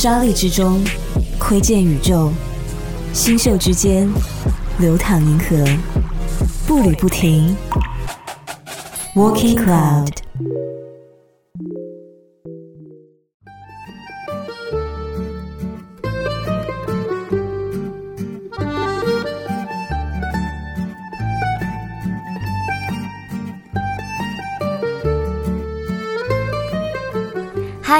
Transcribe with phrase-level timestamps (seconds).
[0.00, 0.80] 沙砾之中
[1.40, 2.30] 窥见宇宙，
[3.12, 4.08] 星宿之间
[4.78, 5.56] 流淌银河，
[6.68, 7.56] 步履不停。
[9.16, 10.27] Walking Cloud。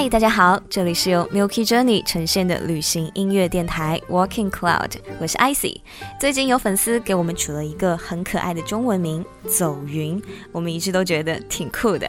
[0.01, 5.81] 嗨，大家好，这里是由 Milky Journey 呈现的旅行音乐电台 Walking Cloud，我是 Icy。
[6.21, 10.23] 最近有粉丝给我们取了一个很可爱的中文名“走云”，
[10.55, 12.09] 我们一直都觉得挺酷的。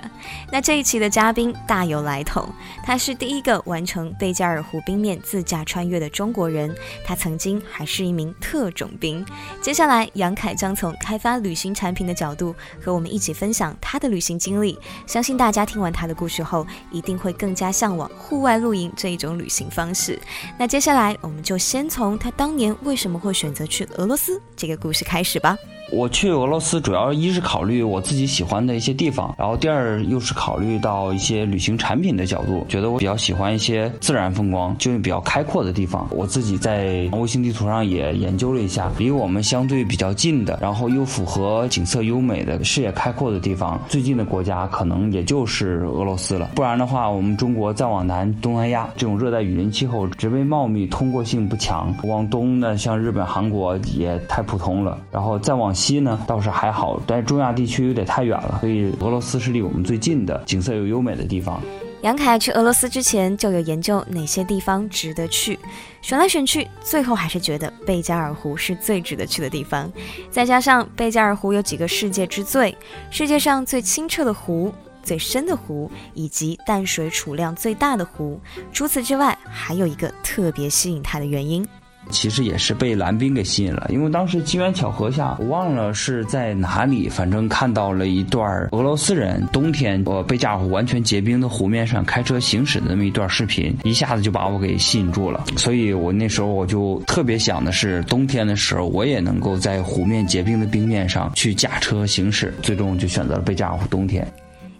[0.52, 2.47] 那这一期的嘉宾大有来头，
[2.83, 6.71] 他是第一个完成贝加尔湖冰面自驾穿越的中国人，
[7.03, 9.25] 他曾经还是一名特种兵。
[9.63, 14.77] 接下来，杨凯将从开发旅行产品的角度和我们一起分享他的旅行经历。
[15.08, 17.73] 相信大家听完他的故事后，一定会更加。
[17.79, 20.19] 向往户外露营这一种旅行方式。
[20.57, 25.58] 那接下来，我们就先从他当年为什么会选择去俄罗斯这个故事开始吧。
[25.92, 36.08] 我去俄罗斯主要一是考虑我自己喜欢的一些地方，然后第二又是考虑到一些旅行产品的角度，觉得我比较喜欢一些自然风光，就是比较开阔的地方。
[36.12, 46.52] 我自己在卫星地图上也研究了一下，离我们相对比较近的，然后又符合景色优美的视野开阔的地方，最近的国家可能也就是俄罗斯了。
[46.56, 54.98] 不然的话，我们中国再往南，东南亚这种热带雨林气候植被茂密，通过性不强；往东呢，像日本、韩国也太普通了。
[55.12, 61.61] 然后再往西呢倒是还好，但是中亚地区有点太远了，所以俄罗斯是离我们最近的，景色又优美的地方。
[62.02, 65.59] 杨凯去俄罗斯之前就有研究哪些地方值得去，
[66.02, 69.91] 选来选去，最后还是觉得贝加尔湖是最值得去的地方。
[70.31, 72.77] 再加上贝加尔湖有几个世界之最，
[73.11, 78.39] 世界上最清澈的湖、最深的湖，以及淡水储量最大的湖。
[78.71, 81.67] 除此之外，还有一个特别吸引他的原因。
[82.09, 95.45] 其实也是被蓝冰给吸引了，因为当时机缘巧合下，我忘了是在哪里，反正看到了一段俄罗斯人冬天呃贝加尔湖完全结冰的湖面上开车行驶的那么一段视频，一下子就把我给吸引住了。
[95.58, 104.27] 所以我那时候我就特别想的是，冬天的时候我也能够在湖面结冰的冰面上去驾车行驶，最终就选择了贝加尔湖冬天。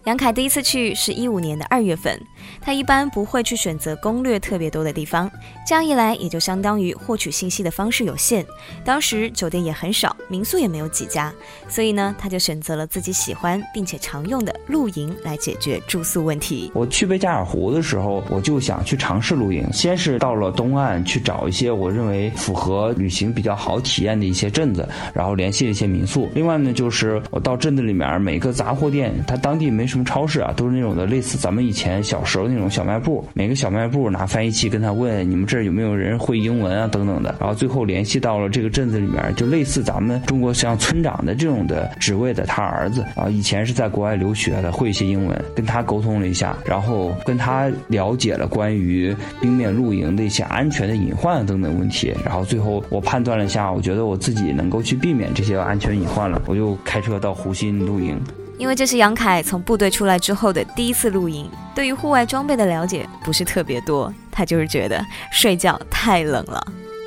[0.06, 2.20] 杨凯第一次去是一五年的二月份，
[2.62, 5.32] 他一般不会去选择攻略特别多的地方，
[5.66, 8.46] 这样一来也就相当于获取信息的方式有限。
[8.84, 11.34] 当时酒店也很少，民宿也没有几家，
[11.70, 16.70] 所以呢，他就选择了自己喜欢并且常用的露营来解决住宿问题。
[16.76, 26.28] 我去贝加尔湖的时候，我就想去尝试露营，先是到了东岸去找一些我认为符合旅行比较好体验的一些镇子，然后联系一些民宿。
[26.36, 30.06] 另外呢，就是我到镇子里面每个杂货店，它当地没什么。
[30.10, 33.24] 超市啊，都是那种的，类似咱们以前小时候那种小卖部。
[33.34, 37.36] 每个小卖部拿翻译器跟他问，你们这儿有没有人会英文啊，等等的。
[37.40, 52.14] 然后最后联系到了这个镇子里面，就类似咱们中国像村长的这种的职位的他儿子啊，以前是在国外留学的，会一些英文，跟他沟通了一下，然后跟他了解了关于冰面露营的一些安全的隐患等等问题。
[52.26, 58.20] 然后最后我判断了一下，我觉得我自己能够去避免这些安全隐患了，我就开车到湖心露营。
[58.60, 66.62] 因为这是杨凯从部队出来之后的第一次露营，对于户外装备的了解不是特别多，他就是觉得睡觉太冷了。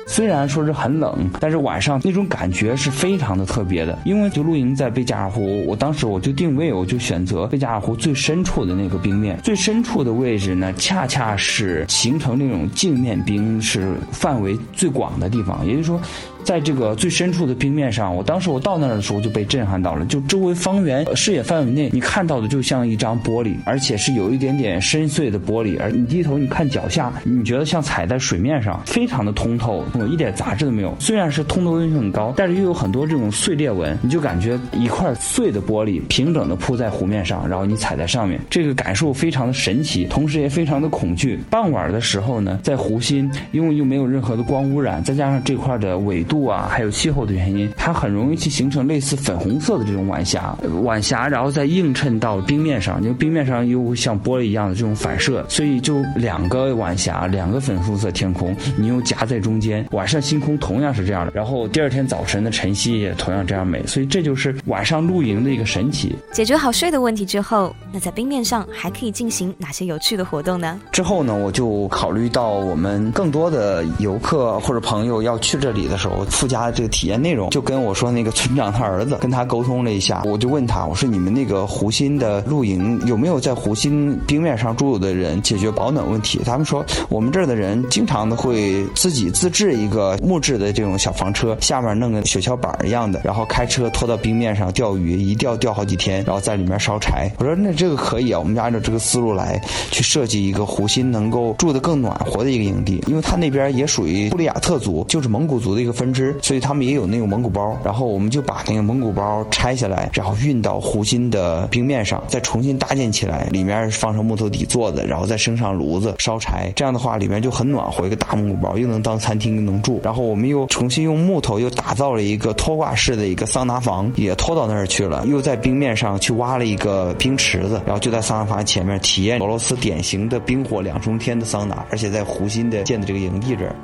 [0.07, 3.97] 虽然说是很冷，但是晚上那种感觉是非常的特别的。
[4.03, 16.01] 因为就露营在贝加尔湖，我当时我就定位，我就选择贝加尔湖最深处的那个冰面，最深处的位置呢，恰恰是形成那种镜面冰是范围最广的地方，也就是说。
[16.43, 20.05] 在这个最深处的冰面上，我当时我到那儿的时候就被震撼到了。
[20.05, 25.79] 就周围方圆视野范围内，你看到的就像一张玻璃，而且是有一点点深邃的玻璃。
[25.79, 30.93] 而你低头你看脚下，你觉得像踩在水面上，非常的通透，一点杂质都没有。
[30.99, 41.39] 虽然是通透度很高，但是又有很多这种碎裂纹，你就感觉一块碎的玻璃平整的铺在湖面上，然后你踩在上面，这个感受非常的神奇，同时也非常的恐惧。
[41.49, 46.32] 傍晚的时候呢，在湖心，因为又没有任何的光污染，再加上这块的纬度。
[46.33, 66.15] 度啊，还有气候的原因，它很容易去形成类似粉红色的这种晚霞，晚霞，然后再映衬到冰面上，因为冰面上又像玻璃一样的这种反射，所以就两个晚霞，两个粉红色天空，你又夹在中间，晚上星空同样是这样的，然后第二天早晨的晨曦也同样这样美，所以这就是晚上露营的一个神奇。
[66.31, 70.79] 解决好睡的问题之后，那在冰面上还可以进行哪些有趣的活动呢？
[70.91, 76.22] 之后呢，我就考虑到我们更多的游客或者朋友要去这里的时候。
[76.25, 86.39] 附加的这个体验内容，就跟我说那个村长他儿子跟他沟通了一下，我就问他，我说你们那个湖心的露营有没有在湖心冰面上住的人解决保暖问题？
[86.45, 97.31] 他们说我们这儿的人经常的会自己自制一个木质的这种小房车，下面弄个雪橇板一样的，然后开车拖到冰面上钓鱼，一钓钓好几天，然后在里面烧柴。
[97.39, 99.59] 我说那这个可以啊，我们就按照这个思路来
[99.91, 107.77] 去设计一个湖心能够住得更暖和的一个营地，因为他那边也属于布里亚特族，就是蒙古族的一个分支，所以他们也有那种蒙古包。
[107.83, 116.71] 然后我们就把那个蒙古包拆下来，然后运到湖心的冰面上，再重新搭建起来，里面放上木头底座的，然后再升上炉子烧柴。
[116.75, 119.99] 这样的话，里面就很暖和，一个大蒙古包又能当餐厅又能住。
[120.03, 125.25] 然后我们又重新用木头又打造了一个拖挂式的一个桑拿房，也拖到那儿去了。
[125.25, 133.75] 又在冰面上去挖了一个冰池子，然后就在桑拿房前面体验俄罗斯典型的冰火两重天的桑拿，而且在湖心的建的这个营地这儿。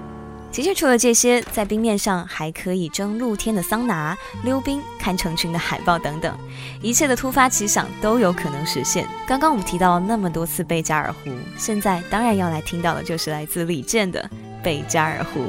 [0.51, 6.36] 其实除了这些，在冰面上还可以蒸露天的桑拿、溜冰、看成群的海豹等等，
[6.81, 9.07] 一切的突发奇想都有可能实现。
[9.28, 14.22] 刚刚我们提到了那么多次贝加尔湖，现在当然要来听到的就是来自李健的
[14.63, 15.40] 《贝加尔湖》。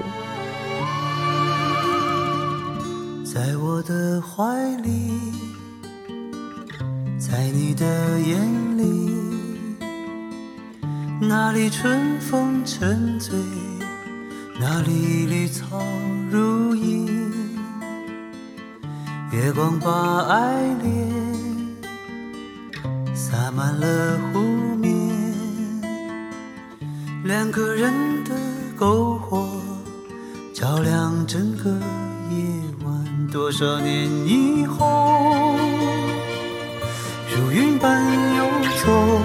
[3.24, 4.44] 在我的怀
[4.82, 5.32] 里，
[7.18, 8.38] 在你的眼
[8.76, 9.10] 里，
[11.22, 13.38] 那里春风沉醉。
[14.62, 15.64] 那里绿草
[16.30, 17.08] 如茵，
[19.32, 21.08] 月光把爱恋
[23.14, 24.40] 洒满了湖
[24.76, 24.92] 面，
[27.24, 27.90] 两个人
[28.24, 28.34] 的
[28.78, 29.48] 篝火
[30.52, 31.70] 照亮整个
[32.30, 32.44] 夜
[32.84, 33.28] 晚。
[33.32, 35.56] 多少年以后，
[37.34, 38.04] 如云般
[38.36, 38.44] 游
[38.84, 39.20] 走，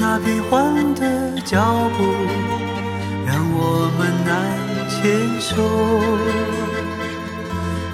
[0.00, 1.62] 那变幻的脚
[1.96, 2.59] 步。
[5.02, 5.56] 牵手，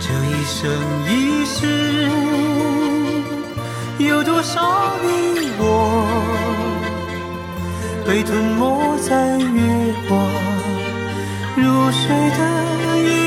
[0.01, 0.69] 这一生
[1.09, 2.11] 一世，
[3.99, 5.07] 有多少你
[5.57, 5.63] 我
[8.05, 10.19] 被吞没在月光
[11.55, 11.63] 如
[11.93, 12.41] 水的
[12.99, 13.26] 夜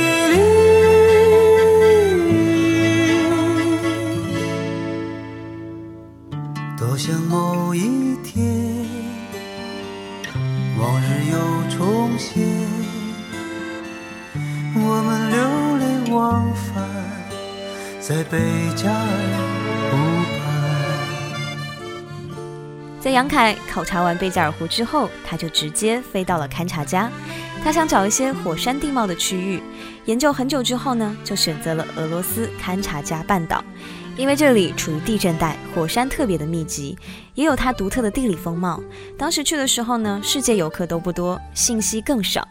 [18.09, 18.39] 在贝
[18.75, 19.07] 加尔
[19.91, 19.97] 湖
[20.39, 20.49] 畔。
[22.99, 27.11] 在杨凯考察完贝加尔湖之后，他就直接飞到了勘察家。
[27.63, 29.61] 他想找一些火山地貌的区域，
[30.05, 33.63] 研究很久之后呢，就选择了俄罗斯勘察家半岛。
[34.19, 36.97] 因为这里处于地震带，火山特别的密集，
[37.35, 38.83] 也有它独特的地理风貌。
[39.17, 42.45] 当时去的时候呢，世界游客都不多，信息更少。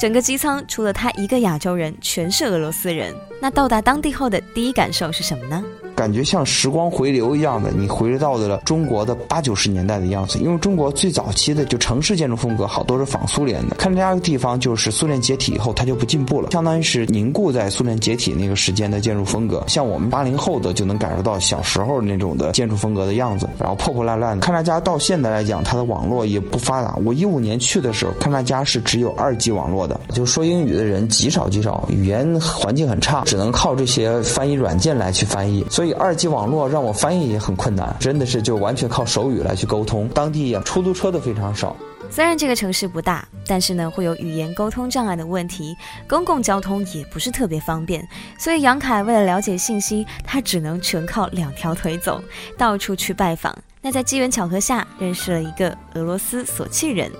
[0.00, 3.14] 整个机舱除了他一个亚洲人，全是俄罗斯人。
[3.40, 5.62] 那到达当地后的第一感受是什么呢？
[6.02, 10.36] 感觉像时光回流一样的，你回到了中国的八九十年代的样子。
[10.40, 13.76] 因为中国最早期的就城市建筑风格好多是仿苏联的。
[13.76, 19.62] 看这样的地方，就是苏联解体以后，它就不进步了，相当于是凝固在苏联解体那个时间的建筑风格。
[19.68, 24.44] 像我们八零后的就能感受到小时候那种的建筑风格的样子，然后破破烂烂的。
[24.44, 26.98] 勘察家到现在来讲，它的网络也不发达。
[27.04, 35.91] 我一五年去的时候，勘察家是只有二 G 网络的，就说英语的人极少极少，语言环境很差，只能靠这些翻译软件来去翻译，所以。
[35.92, 40.08] 二 G 网络让我翻译也很困难，真的是就完全靠手语来去沟通。
[40.08, 41.76] 当地呀，出租车都非常少。
[42.10, 45.74] 虽然这个城市不大，但是呢会有语言沟通障碍的问题，
[46.06, 48.06] 公共交通也不是特别方便。
[48.38, 52.22] 所以杨凯为了了解信息，他只能全靠两条腿走，
[52.58, 53.56] 到处去拜访。
[53.84, 57.10] 那在机缘巧合下认识了一个俄罗斯索契人，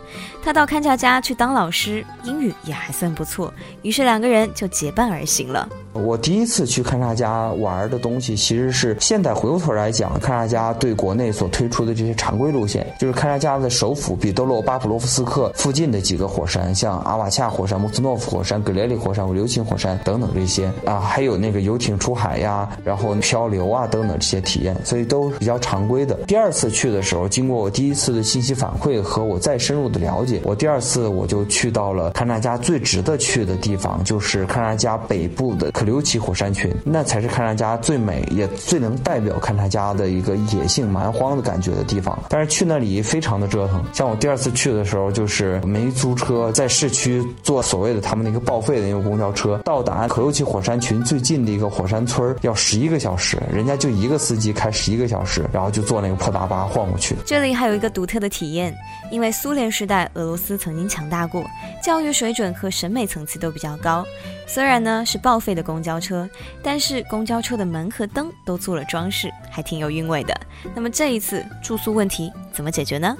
[0.44, 3.52] 他到勘察家去当老师，英语也还算不错，
[3.82, 5.68] 于是两个人就结伴而行了。
[5.92, 26.14] 我第一次去勘察家玩的东西，其实是现在回过头来讲，勘察家对国内所推出的这些常规路线，就是勘察家的首府彼得罗巴普洛夫斯克附近的几个火山，像阿瓦恰火山、穆斯诺夫火山、格雷里火山、流琴火山等等这些啊，还有那个游艇出海呀，然后漂流啊等等这些体验，所以都比较常规的。
[26.26, 42.18] 第二次去的时候，经过我第一次的信息反馈和我再深入的了解，我第二次我就去到了勘察加最值得去的地方，就是勘察加北部的可留奇火山群，那才是勘察加最美也最能代表勘察加的一个野性蛮荒的感觉的地方。
[42.28, 56.41] 但是去那里非常的折腾，像我第二次去的时候，就是没租车，在市区坐所谓的他们那个报废的那个公交车，到达可留奇火山群最近的一个火山村要十一个小时，人家就一个司机开十一个小时，然后就坐那个破大。
[56.42, 57.14] 大巴晃过去。
[57.24, 58.76] 这里还有一个独特的体验，
[59.12, 61.48] 因为苏联时代俄罗斯曾经强大过，
[61.80, 64.04] 教育水准和审美层次都比较高。
[64.44, 66.28] 虽然呢是报废的公交车，
[66.60, 70.34] 但是公交车的门和灯都做了装饰，还挺有韵味的。
[70.74, 73.16] 那么这一次住宿问题怎么解决呢？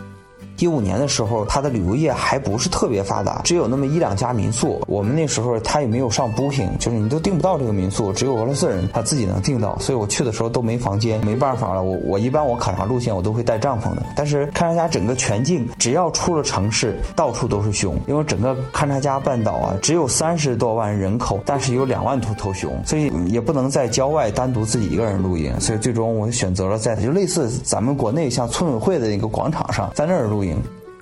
[0.59, 4.81] 一五年的时候，它的旅游业还不是特别发达，只有那么一两家民宿。
[4.87, 9.79] 我们那时候他也没有上 Booking，就是你都订不到这个民宿，只有俄罗斯人他自己能订到。
[9.79, 11.83] 所以我去的时候都没房间，没办法了。
[11.83, 14.03] 我我一般我考察路线我都会带帐篷的。
[14.15, 25.59] 但是勘察加整个全境，只要出了城市，到处都是熊，因为整个勘察加半岛啊只有三十多万人口，但是有两万多头熊，所以也不能在郊外单独自己一个人露营。
[25.61, 30.42] 所以最终我选择了在就类似咱们国内像村委会的一个广场上，在那儿露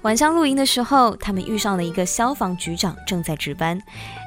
[0.03, 3.79] 晚上露营的时候，他们遇上了一个消防局长正在值班。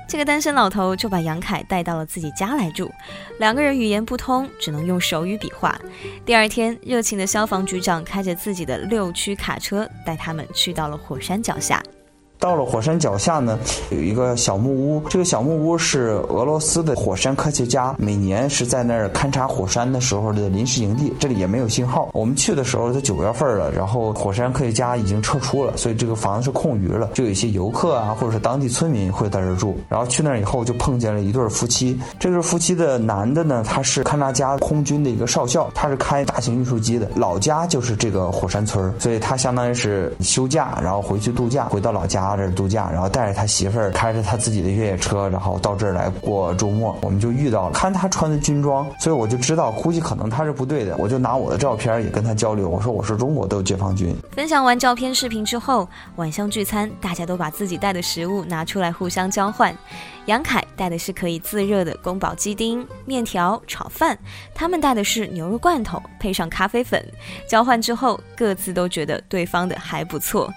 [0.07, 2.91] 这个单身老头就把杨凯带到了自己家来住，
[3.39, 5.75] 两个人语言不通，只能用手语比划。
[6.23, 11.81] 第二天，热情的消防局长开着自己的六驱卡车，带他们去到了火山脚下。
[12.43, 13.57] 到了火山脚下呢，
[13.89, 15.01] 有一个小木屋。
[15.09, 21.13] 这个小木屋是俄罗斯的火山科学家每年是在那儿勘察火山的时候的临时营地。
[21.17, 22.09] 这里也没有信号。
[22.11, 27.09] 我们去的时候都九月份了，然后火山科学家已经撤出了，所以这个房子是空余了。
[27.13, 29.77] 就有一些游客啊，或者是当地村民会在这儿住。
[29.87, 31.97] 然后去那儿以后，就碰见了一对夫妻。
[32.19, 42.32] 这对夫妻的男的呢，他是勘察加空军的一个少校，他是开大型运输机的，老家就是这个火山村，所以他相当于是休假，然后回去度假，回到老家。
[42.35, 46.97] 这儿度假，然后带着他媳妇儿开着他自己的越野车，然后到这儿来过周末。
[47.01, 50.95] 我们就遇到了，看他穿的军装，所以我就知道，估计可能他是不对的。
[50.97, 54.15] 我就拿我的照片也跟他交流，我说我是中国的解放军。
[54.31, 59.75] 分享完照片、视频之后，晚上聚餐，大家都把自己带的食物拿出来互相交换。
[60.27, 64.17] 杨凯带的是可以自热的宫保鸡丁、面条、炒饭，
[64.53, 67.03] 他们带的是牛肉罐头，配上咖啡粉。
[67.47, 70.49] 交换之后，各自都觉得对方的还不错。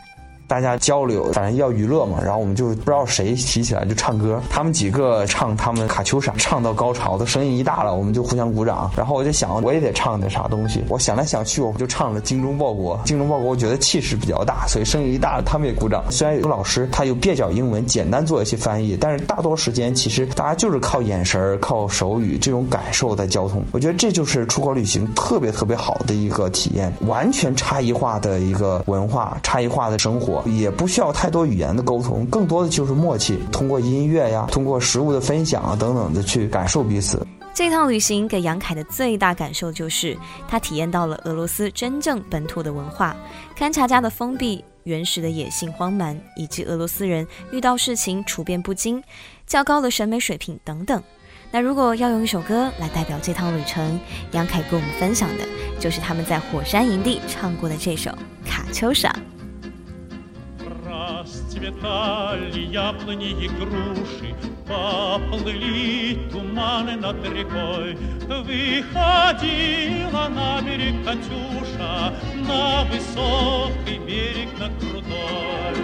[0.48, 8.90] 大家交流，反正要娱乐嘛，然后我们就不知道谁提起来就唱歌，他们几个唱他们卡秋莎，唱到高潮，的声音一大了，我们就互相鼓掌。
[8.96, 10.84] 然后我就想，我也得唱点啥东西。
[10.88, 12.96] 我想来想去，我就唱了《精忠报国》。
[13.04, 16.04] 《精忠报国》我觉得气势比较大，所以声音一大，他们也鼓掌。
[16.10, 23.64] 虽然有老师他有蹩脚英文，简单做一些翻译，但是大多时间其实大家就是靠眼神、靠手语这种感受在交通。
[23.72, 30.35] 我觉得这就是出国旅行特别特别好的一个体验，完全差异化的一个文化，差异化的生活。
[30.44, 33.38] 也不需要太多语言的沟通，更多的就是默契。
[33.50, 37.26] 通过音乐呀，通过食物的分享啊等等的去感受彼此。
[37.54, 40.14] 这趟旅行给杨凯的最大感受就是，
[40.46, 43.16] 他体验到了俄罗斯真正本土的文化，
[43.58, 49.02] 勘察家的封闭、原始的野性荒蛮，以及俄罗斯人遇到事情处变不惊、
[49.46, 51.02] 较高的审美水平等等。
[51.50, 53.98] 那如果要用一首歌来代表这趟旅程，
[54.32, 55.44] 杨凯跟我们分享的
[55.80, 58.10] 就是他们在火山营地唱过的这首
[58.46, 59.08] 《卡秋莎》。
[61.26, 64.32] Расцветали яблони и груши,
[64.64, 67.96] Поплыли туманы над рекой.
[68.28, 72.14] Выходила на берег Катюша,
[72.46, 75.74] На высокий берег, на крутой.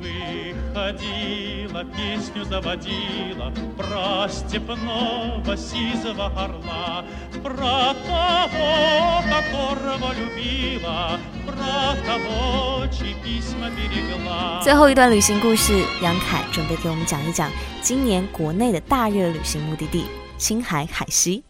[0.00, 7.04] Выходила, песню заводила Про степного сизого орла,
[7.45, 14.61] Про того, которого любила, Про того, чьи письма берегла.
[14.63, 17.49] 最后一段旅行故事，杨凯准备给我们讲一讲
[17.81, 20.05] 今年国内的大热旅行目的地——
[20.37, 21.43] 青海海西。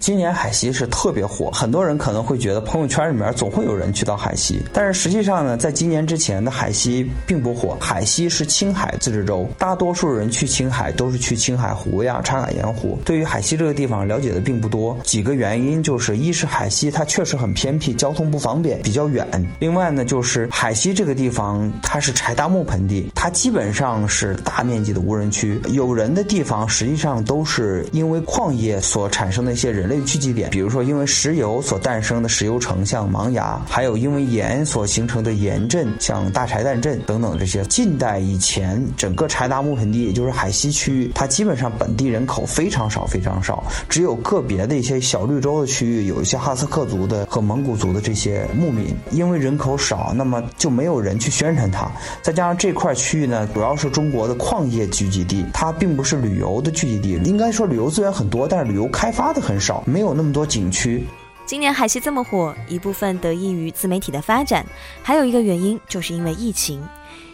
[0.00, 7.76] 今年海西是特别火，很多人可能会觉得朋友圈里面总会有人去到海西，但是实际上呢，在今年之前的海西并不火。
[7.80, 12.98] 海西是青海自治州，大多数人去青海都是去青海湖呀、茶卡盐湖。
[13.04, 19.24] 对于海西这个地方了解的并不多，几个原因就是：一是海西它确实很偏僻，交通不方便，比较远；
[19.60, 29.83] 另外呢，就是海西这个地方它是柴达木盆地，它基本上是大面积的无人区，有人的地方实际上都是因为矿业所产生的一些人。
[29.84, 37.62] 人类聚集点，比如说因为石油所诞生的石油城，像芒崖；还有因为盐所形成的盐镇，像大柴旦镇等等这些。
[37.64, 48.86] 近代以前，整个柴达木盆地，也就是海西区域，它基本上本地人口非常少，非常少，只有个别的一些小绿洲的区域，有一些哈萨克族的和蒙古族的这些牧民。
[49.10, 51.86] 因为人口少，那么就没有人去宣传它。
[52.22, 57.20] 再加上这块区域呢，主要是中国的矿业聚集地，它并不是旅游的聚集地。
[57.28, 59.73] 应该说旅游资源很多，但是旅游开发的很少。
[59.86, 61.04] 没有那么多景区。
[61.46, 64.64] 今年海西这么火，一部分得益于自媒体的发展，
[65.02, 66.82] 还有一个原因就是因为疫情。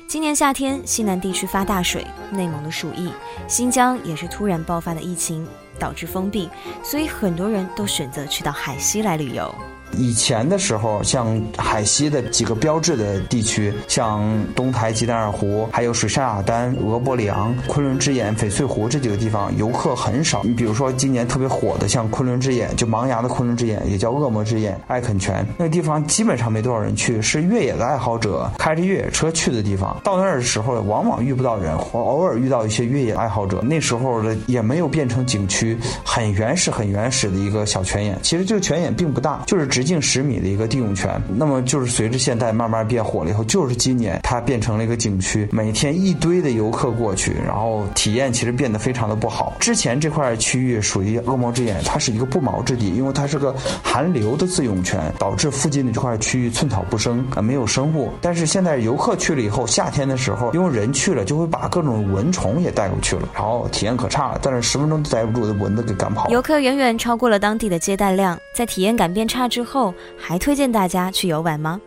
[0.08, 3.10] 今年夏天，西南地区发大水，内蒙的鼠疫，
[3.46, 5.46] 新疆也是突然爆发的疫情，
[5.78, 6.48] 导致封闭，
[6.82, 9.54] 所以很多人都选择去到海西来旅游。
[9.96, 14.22] 以前的时候，像海西的几个标志的地区，像
[14.54, 20.42] 东台吉丹尔湖，还有水上雅丹、俄伯里昂、昆仑之眼、翡翠湖这几个地方，游客很少。
[20.44, 30.00] 你比如说今年特别火的，像昆仑之眼，就茫崖的昆仑之眼，也叫恶魔之眼、艾肯泉，那个地方基本上没多少人去，是越野的爱好者开着越野车去的地方。
[30.04, 33.60] 到那儿的时候，往往遇不到人，或偶尔遇到一些越野爱好者。
[33.62, 38.18] 那时候的也没有变成景区，很原始、很原始的一个小泉眼。
[38.22, 41.10] 其实这个泉眼并不大，就是只直径十米的一个地涌泉。
[41.26, 49.54] 那么就是随着现在慢慢变火了以后，就是今年它变成了一个景区，每天一堆的游客过去，然后体验其实变得非常的不好。
[49.58, 58.12] 之前这块区域属于恶魔之眼，它是一个不毛之地，因为它是个寒流的自涌泉，导致附近的这块区域寸草不生啊，没有生物。
[58.20, 66.30] 但是现在游客去了以后，夏天的时候，因为人去了，就会把各种蚊虫也带过去了，然后体验可差了，但是十分钟都待不住，的蚊子给赶跑了。
[66.30, 71.80] 游客远远超过了当地的接待量，在体验感变差之后，后还推荐大家去游玩吗？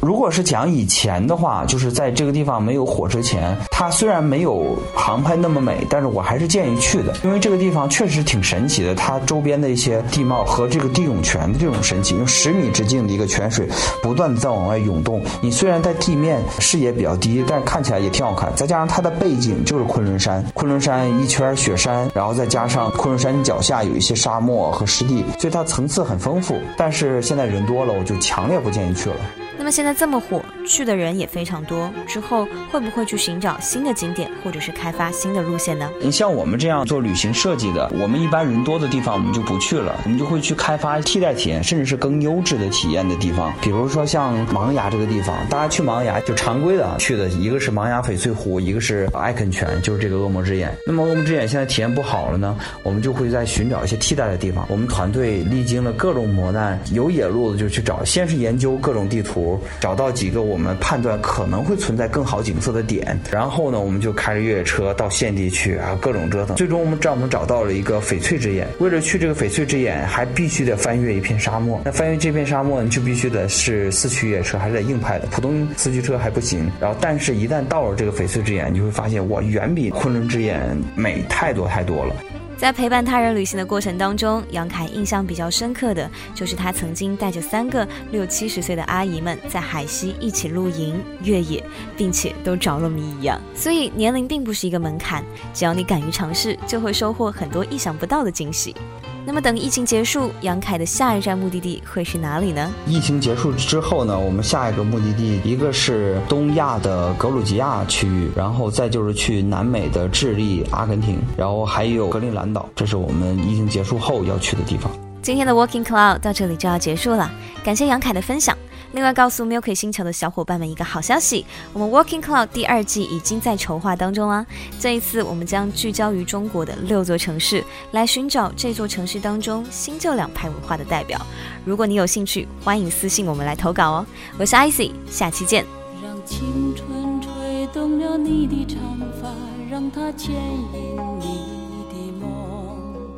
[0.00, 8.94] 如果是讲以前的话，就是在这个地方没有火车前，它虽然没有航拍那么美，但是我还是建议去的，因为这个地方确实挺神奇的。
[8.94, 13.68] 它周边的一些地貌和这个地涌泉的这种神奇，用十米直径的一个泉水
[14.02, 15.22] 不断的在往外涌动。
[15.42, 18.50] 你虽然在地面视野比较低，但看起来也挺好看。
[18.56, 26.56] 再加上它的背景就是昆仑山，昆仑山一圈雪山，然后再加上昆仑山脚下有一些沙漠和湿地，所以它层次很丰富。
[26.76, 29.16] 但是现在人多了，我就强烈不建议去了。
[29.60, 35.90] 那么现在这么火，去的人也非常多，之后会不会去寻找新的景点，或者是开发新的路线呢？
[36.00, 43.52] 你像我们这样做旅行设计的，我们一般人多的地方我们就不去了，我们就会去开发替代体验，甚至是更优质的体验的地方。
[43.60, 50.74] 比如说像盲崖这个地方，大家去盲崖就常规的啊去的一个是盲崖翡翠湖，一个是艾肯泉，就是这个恶魔之眼。
[50.86, 54.64] 那么恶魔之眼现在体验不好了呢，我们就会在寻找一些替代的地方。
[54.70, 59.49] 我们团队历经了各种磨难，有野路子就去找，先是研究各种地图。
[59.80, 66.56] 找到几个我们判断可能会存在更好景色的点，然后呢，我们就开着越野车到现地去啊，各种折腾。
[66.56, 68.66] 最终我们让我们找到了一个翡翠之眼。
[68.78, 71.80] 为了去这个翡翠之眼，还必须得翻越一片沙漠。
[71.84, 76.70] 那翻越这片沙漠，你就必须得是四驱越野车，还是得硬派的，普通四驱车还不行。
[76.80, 80.60] 然后，但是一旦到了这个翡翠之眼，你就会发现哇，远比昆仑之眼
[80.94, 82.14] 美太多太多了。
[82.60, 91.64] 在陪伴他人旅行的过程当中，杨凯印象比较深刻的就是他曾经带着三个六七十岁的阿姨们在海西一起露营越野，
[91.96, 93.40] 并且都着了迷一样。
[93.54, 98.76] 所以年龄并不是一个门槛，只要你敢于尝试，就会收获很多意想不到的惊喜。
[99.26, 102.70] 那么等疫情结束，杨凯的下一站目的地会是哪里呢？
[102.86, 114.90] 疫情结束之后呢，我们下一个目的地一个是东亚的格鲁吉亚区域，然后再就是去南美的智利、阿根廷，然后还有格陵兰岛，这是我们疫情结束后要去的地方。
[115.22, 117.30] 今天的 Walking Cloud 到这里就要结束了，
[117.62, 118.56] 感谢杨凯的分享。
[118.92, 124.44] 另外，告诉 Milky 星球的小伙伴们一个好消息，我们 Walking Cloud 第二季已经在筹划当中啦。
[124.80, 131.24] 这一次，我们将聚焦于中国的六座城市，来寻找这座城市当中新旧两派文化的代表。
[131.64, 134.06] 如果你有兴趣，欢迎私信我们来投稿哦。
[134.38, 135.64] 我是 Icy，下期见。
[136.02, 138.80] 让青春吹动了你的长
[139.22, 139.28] 发，
[139.70, 143.14] 让它牵引你的梦。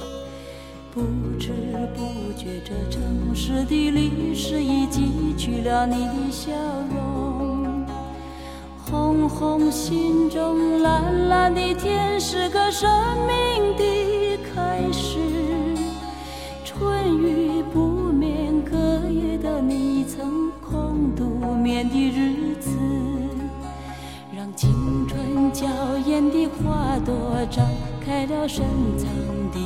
[0.95, 1.01] 不
[1.41, 1.51] 知
[1.95, 6.51] 不觉，这城市的历史已记取了你的笑
[6.95, 7.85] 容。
[8.85, 12.91] 红红心中，蓝蓝的天是个生
[13.27, 15.19] 命的开始。
[16.65, 17.81] 春雨不
[18.13, 18.77] 眠，隔
[19.09, 22.71] 夜的你曾空独眠的日子，
[24.37, 25.67] 让青春娇
[26.07, 27.15] 艳的花朵
[27.51, 27.63] 绽
[28.05, 28.65] 开了深
[28.99, 29.09] 藏
[29.53, 29.59] 的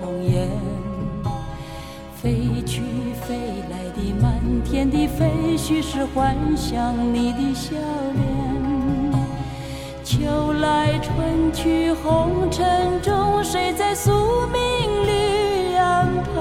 [0.00, 0.75] 红颜。
[2.26, 2.34] 飞
[2.66, 2.82] 去
[3.22, 3.38] 飞
[3.70, 4.34] 来的满
[4.64, 7.76] 天的飞絮是幻想你的笑
[8.16, 9.14] 脸。
[10.02, 14.10] 秋来春去红尘中，谁在宿
[14.48, 16.32] 命里安排？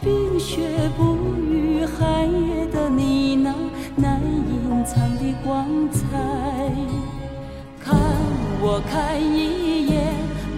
[0.00, 0.60] 冰雪
[0.96, 1.16] 不
[1.50, 3.52] 语，寒夜的你那
[3.96, 6.06] 难隐藏的光彩。
[7.80, 7.98] 看
[8.62, 9.59] 我看一，